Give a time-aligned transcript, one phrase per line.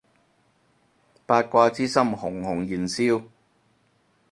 [1.27, 3.23] 八卦之心熊熊燃燒